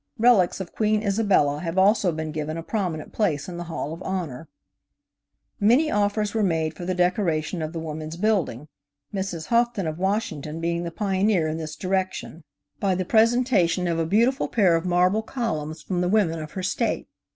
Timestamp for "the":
3.57-3.65, 6.85-6.95, 7.71-7.79, 10.85-10.89, 12.95-13.05, 16.01-16.09